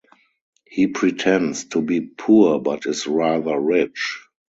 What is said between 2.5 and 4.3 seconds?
but is rather rich.